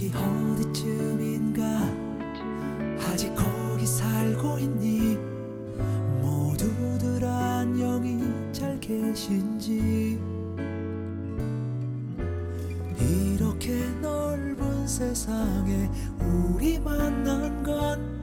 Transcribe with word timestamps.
여기 0.00 0.12
어디쯤인가? 0.14 1.64
아직 3.04 3.34
거기 3.34 3.84
살고 3.84 4.60
있니? 4.60 5.16
모두들 6.22 7.24
안녕히 7.24 8.22
잘 8.52 8.78
계신지? 8.78 10.20
이렇게 13.00 13.74
넓은 14.00 14.86
세상에 14.86 15.90
우리 16.20 16.78
만난 16.78 17.64
건 17.64 18.17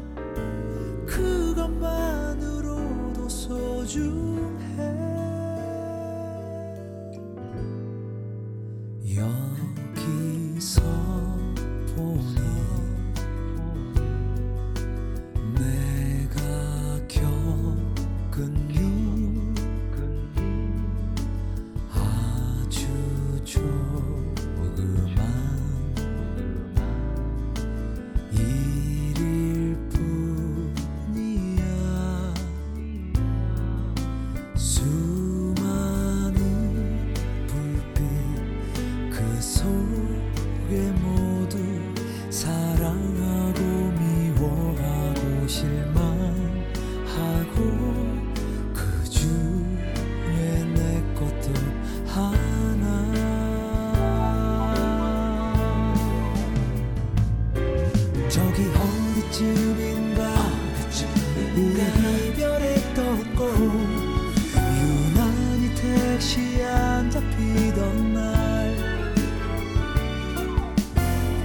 시 66.19 66.61
안 66.63 67.09
잡히던 67.11 68.13
날. 68.13 68.75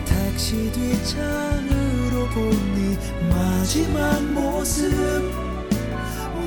택시 0.05 0.71
뒷창으로 0.73 2.27
보니 2.31 2.97
마지막 3.29 4.23
모습 4.33 4.91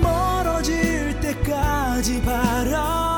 멀어질 0.02 1.20
때까지 1.20 2.22
바라 2.24 3.13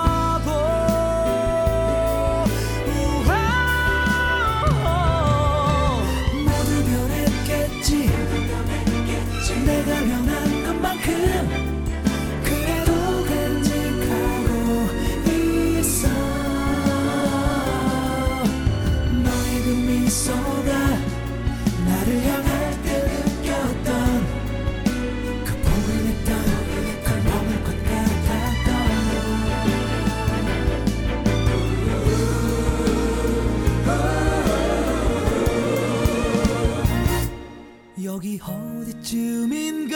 여기 38.16 38.40
어디쯤인가? 38.42 39.92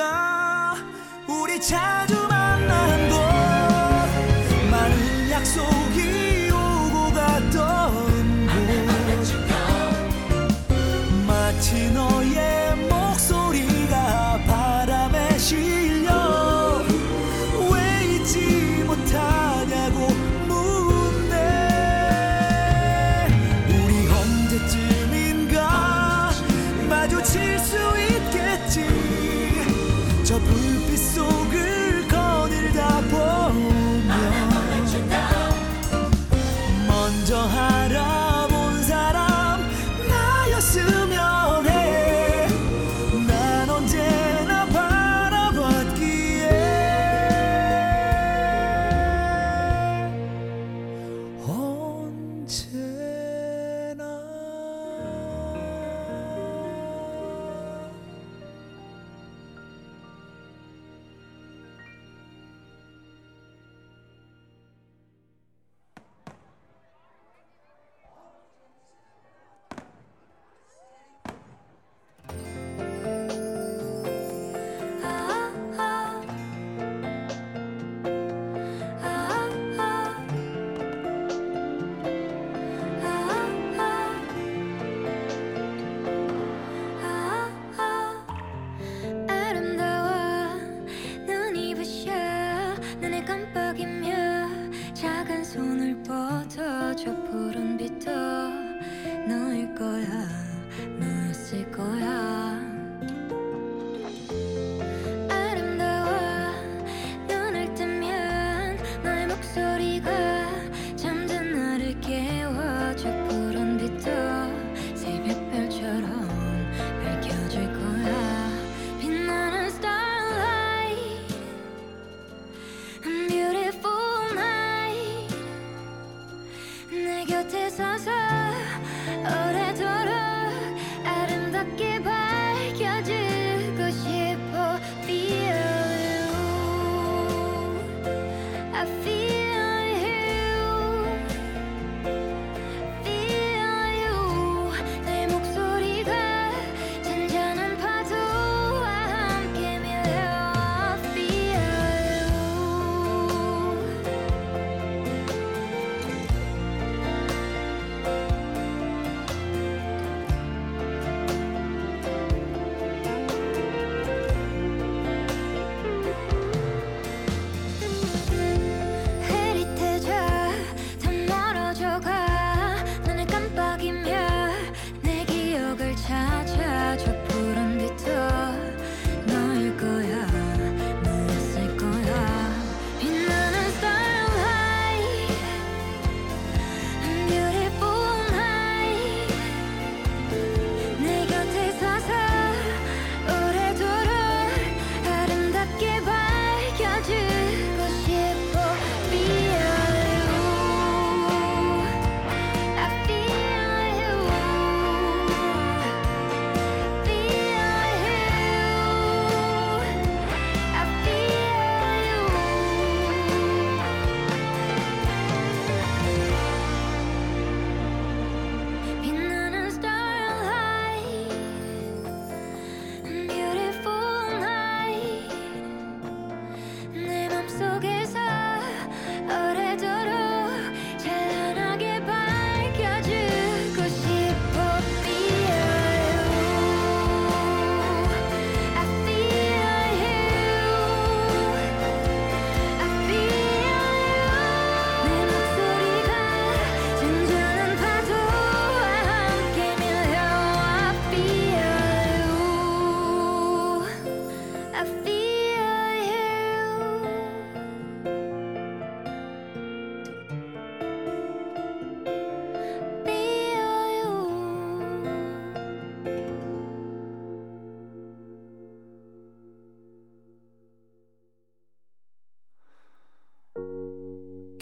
우리 1.25 1.61
자주 1.61 2.18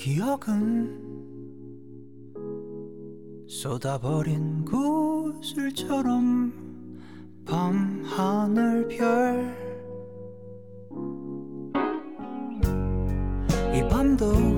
기억은 0.08 0.88
쏟아버린 3.46 4.64
구슬처럼 4.64 6.54
밤하늘 7.46 8.88
별 8.88 9.68
이 13.76 13.82
밤도 13.90 14.57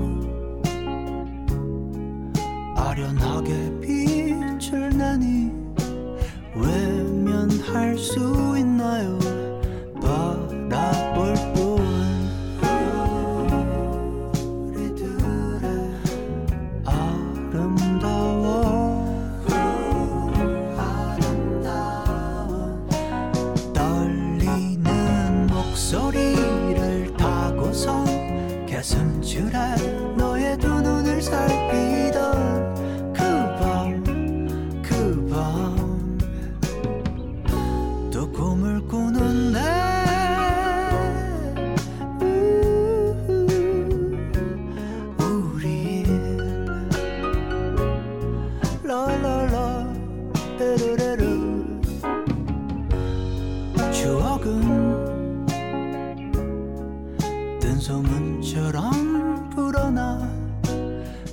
큰 57.70 57.78
소문처럼 57.78 59.50
불어나 59.50 60.28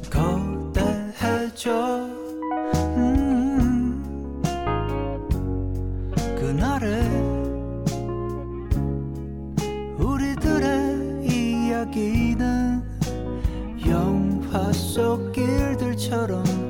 거대해져 0.08 1.72
음, 2.96 4.40
그날에 6.40 7.02
우리들 9.98 11.24
이야기는 11.24 12.84
영화 13.88 14.72
속 14.72 15.32
길들처럼 15.32 16.67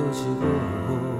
잎도 0.00 0.12
지 0.12 1.19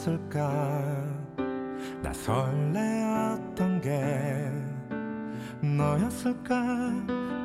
너였을까? 0.00 0.40
나 2.02 2.12
설레었던 2.12 3.80
게 3.82 4.50
너였을까? 5.60 6.54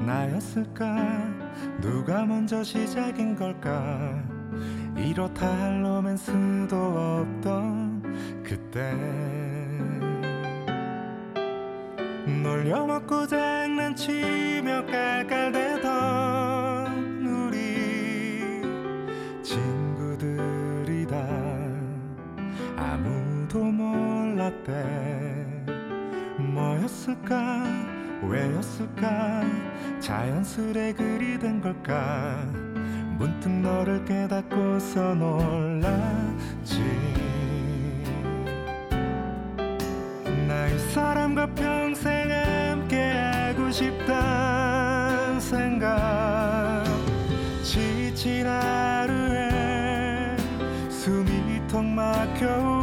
나였을까? 0.06 0.86
누가 1.82 2.26
먼저 2.26 2.63
시작인 2.63 3.36
걸까? 3.36 4.24
이렇다 4.96 5.46
할 5.48 5.84
로맨스도 5.84 6.76
없던 6.76 8.44
그때. 8.44 8.94
놀려먹고 12.26 13.28
장난치며 13.28 14.86
깔깔대던 14.86 16.35
몰랐대 24.46 25.46
뭐였을까? 26.38 27.64
왜였을까? 28.22 29.42
자연스레 30.00 30.94
그리 30.94 31.40
된 31.40 31.60
걸까? 31.62 32.46
문득 33.18 33.50
너를 33.50 34.06
깨닫고서 34.06 35.16
놀랐지. 35.16 36.84
나 40.48 40.68
이 40.70 40.78
사람과 40.94 41.48
평생 41.56 42.30
함께 42.32 43.02
하고 43.02 43.72
싶단 43.72 45.40
생각. 45.40 46.84
지친 47.64 48.46
하루에 48.48 50.38
숨이 50.90 51.62
턱 51.68 51.84
막혀 51.84 52.75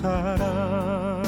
사람 0.00 1.22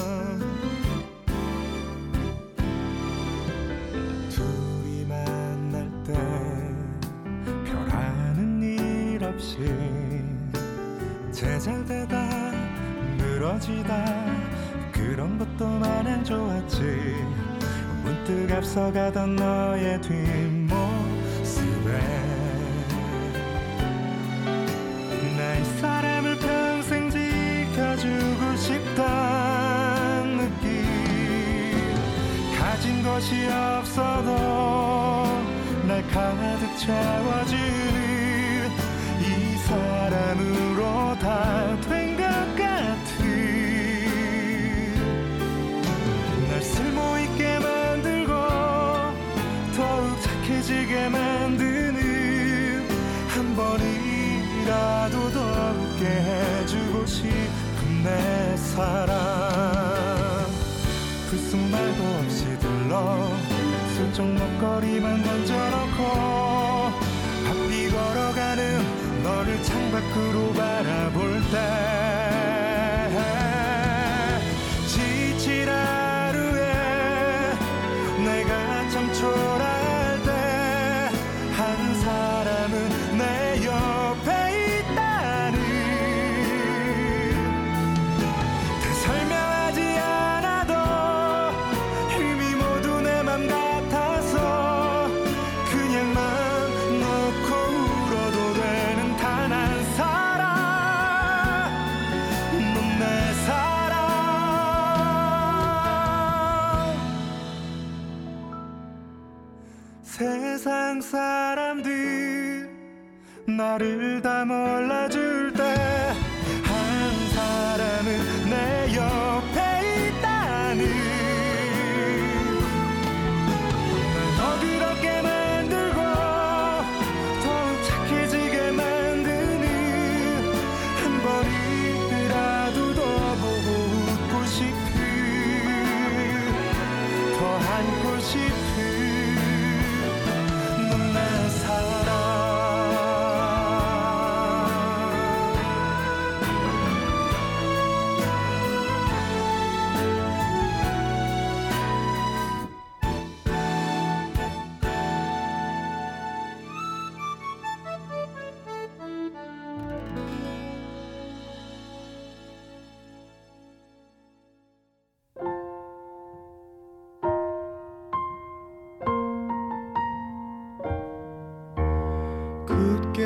둘이 4.30 5.04
만날 5.04 5.90
때 6.02 6.14
별하는 7.66 8.62
일 8.62 9.22
없이 9.24 9.58
제잘되다 11.32 12.28
늘어지다. 13.18 14.04
그런 14.90 15.37
것도 15.37 15.66
마냥 15.66 16.24
좋았지. 16.24 16.80
문득 18.02 18.50
앞서가던 18.52 19.37
너의 19.37 20.00
뒷 20.00 20.62
것이 33.12 33.46
없어도 33.46 34.35
날 35.87 36.03
가득 36.09 36.79
채워주는 36.79 37.61
이 39.20 39.57
사람으로 39.59 41.18
다 41.18 41.77
된 41.83 42.16
것 42.16 42.22
같은. 42.57 43.20
날 46.48 46.62
쓸모있게 46.62 47.59
만들고 47.59 48.33
더욱 49.77 50.22
착해지게 50.22 51.11
만드는 51.11 52.88
한 53.29 53.55
번이라도 53.55 55.31
더 55.33 55.72
웃게 55.72 56.07
해주고 56.07 57.05
싶은 57.07 58.03
내 58.05 58.57
사랑 58.57 59.51
슬쩍 64.12 64.27
먹거리만 64.27 65.22
던져놓고 65.22 66.03
바삐 67.46 67.88
걸어가는 67.88 69.22
너를 69.22 69.62
창밖으로 69.62 70.53
바라볼 70.53 71.40
때 71.51 72.01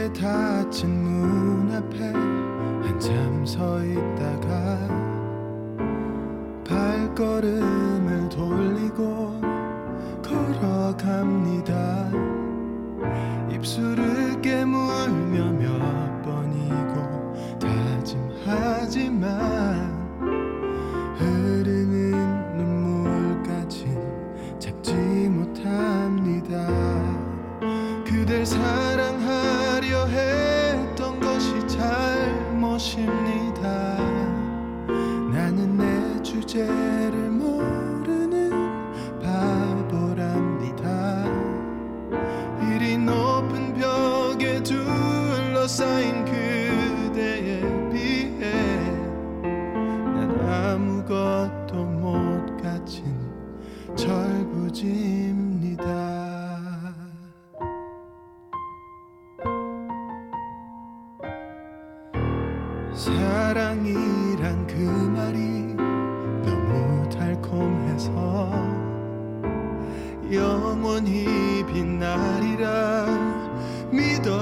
굳게 0.06 0.12
닫힌 0.12 1.02
문 1.02 1.74
앞에 1.74 1.98
한참 2.86 3.44
서 3.44 3.84
있다가 3.84 4.78
발걸음 6.64 7.95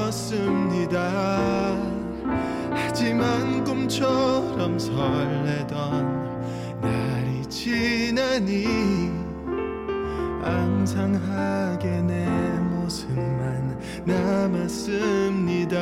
믿었습니다. 0.04 1.76
하지만 2.70 3.64
꿈처럼 3.64 4.78
설레던 4.78 6.80
날이 6.80 7.44
지나니 7.48 8.66
앙상하게 10.42 12.02
내 12.02 12.26
모습만 12.60 13.80
남았습니다 14.04 15.78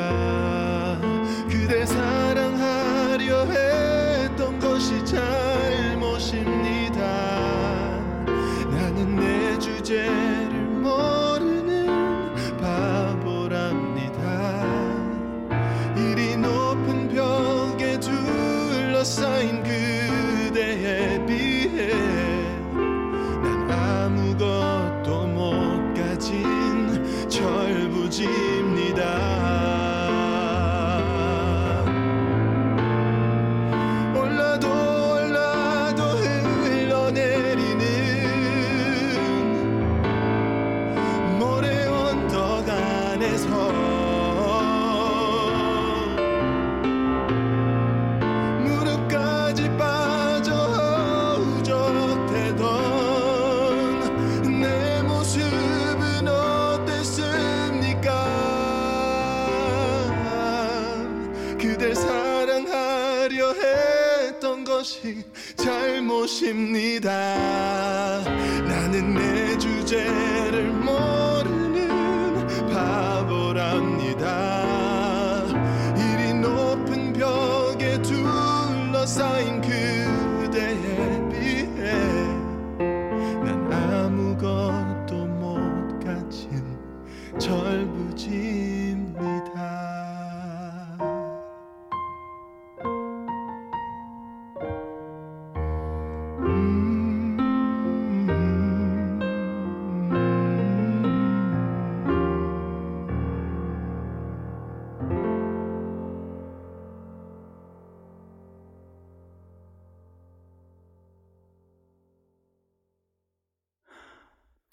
하려 63.43 63.55
했던 63.55 64.63
것이 64.63 65.25
잘못입니다. 65.57 67.11
나는 68.63 69.15
내 69.15 69.59
주제를 69.59 70.71
모르는 70.71 72.47
바보랍니다. 72.69 74.23
이리 75.97 76.35
높은 76.35 77.13
벽에 77.13 78.01
둘러싸인 78.03 79.61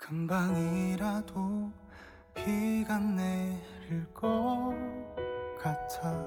금방이라도 0.10 1.72
비가 2.34 2.98
내릴 2.98 4.12
것 4.12 4.74
같아. 5.62 6.26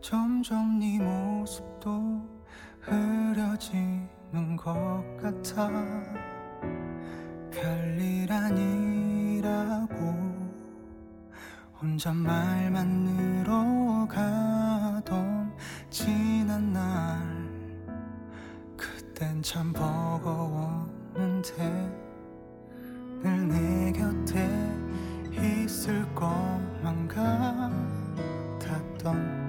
점점 0.00 0.78
네 0.78 0.96
모습도 1.00 2.24
흐려지는 2.82 4.56
것 4.56 5.02
같아. 5.20 5.68
별일 7.50 8.32
아니라고 8.32 10.14
혼잣말만 11.82 12.86
늘어가던 14.06 15.52
지난 15.90 16.72
날. 16.72 17.50
그땐 18.76 19.42
참 19.42 19.72
버거웠는데 19.72 20.68
곁에 24.00 24.48
있을 25.36 26.06
것만 26.14 27.06
같았던 28.98 29.39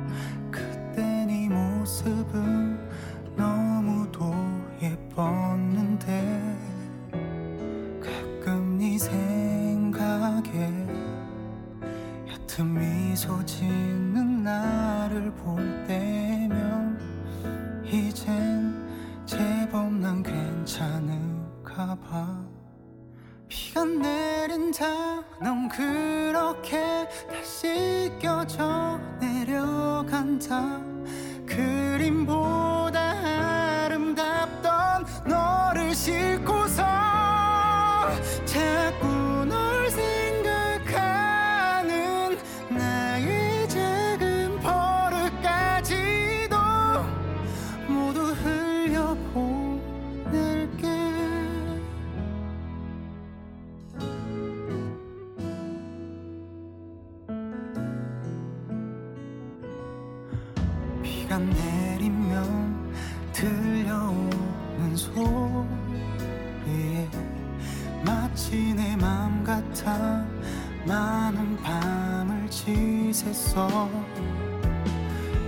지샜어. 73.12 73.90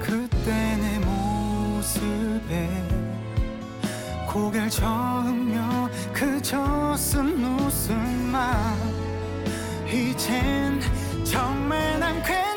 그때 0.02 0.52
내 0.78 1.00
모습에 1.00 2.70
고개를 4.32 4.70
저으며 4.70 5.90
그저 6.12 6.96
쓴 6.98 7.44
웃음만. 7.44 9.04
이젠 9.88 10.82
정말 11.24 12.00
난 12.00 12.22
괜 12.24 12.53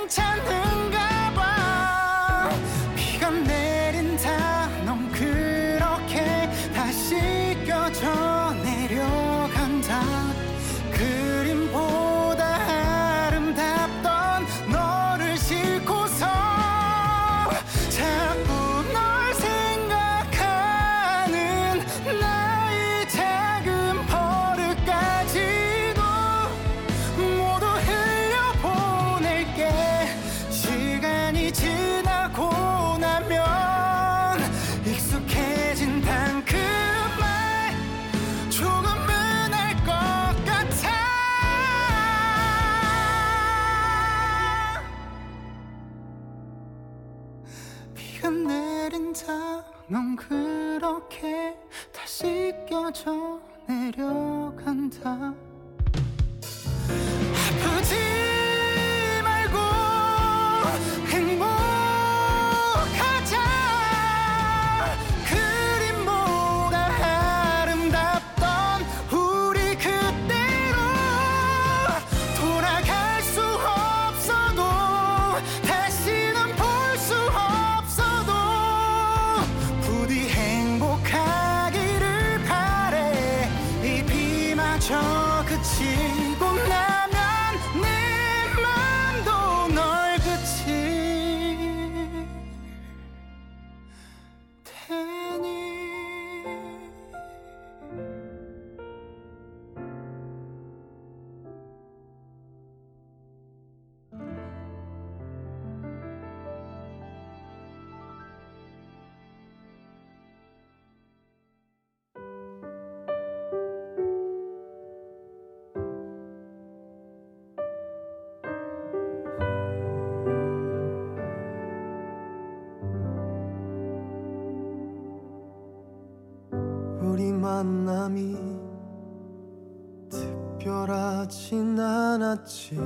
같이 132.47 132.77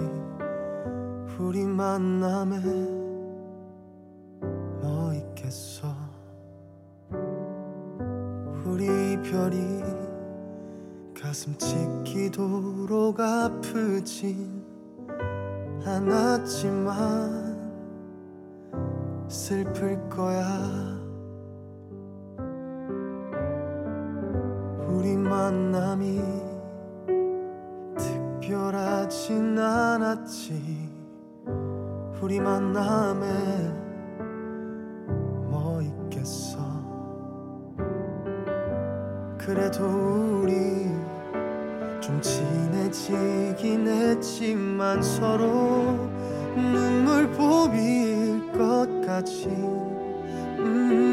우리 1.38 1.66
만남에 1.66 2.59
뭐 4.81 5.12
있겠어? 5.12 5.94
우리 8.64 8.87
별이 9.20 9.83
가슴 11.14 11.55
찢기도록 11.59 13.20
아프진 13.20 14.64
않았지만 15.85 17.61
슬플 19.29 20.09
거야. 20.09 20.49
우리 24.88 25.18
만남이 25.18 26.50
만나진 29.11 29.59
않았지. 29.59 30.88
우리 32.23 32.38
만남에 32.38 33.27
뭐 35.49 35.83
있겠어. 35.83 36.59
그래도 39.37 39.85
우리 40.42 40.87
좀 42.01 42.20
친해지긴 42.20 43.88
했지만 43.88 45.03
서로 45.03 46.09
눈물보일 46.55 48.53
것 48.53 48.87
같이. 49.05 49.49
음. 50.59 51.10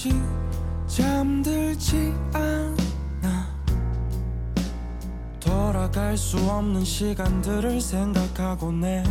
다시 0.00 0.14
잠들지 0.86 2.14
않아. 2.32 3.46
돌아갈 5.38 6.16
수 6.16 6.38
없는 6.38 6.82
시간들을 6.82 7.82
생각하고 7.82 8.72
내 8.72 9.04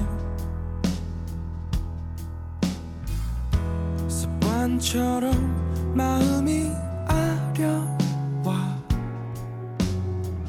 습관처럼 4.07 5.93
마음이 5.93 6.71
아려와. 7.05 8.79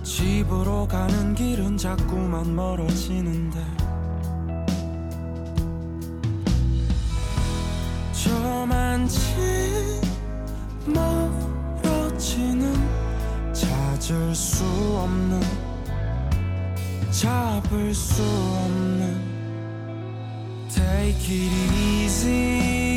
집으로 0.02 0.88
가는 0.88 1.34
길은 1.34 1.76
자꾸만 1.76 2.56
멀어지는데. 2.56 3.60
저만치 8.14 9.59
찾을 14.10 14.34
수 14.34 14.64
없는 14.64 15.40
잡을 17.12 17.94
수 17.94 18.20
없는 18.24 19.20
Take 20.68 21.36
it 21.36 21.76
easy 21.76 22.89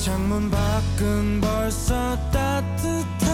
창문 0.00 0.50
밖은 0.50 1.42
벌써 1.42 2.16
따뜻해 2.30 3.29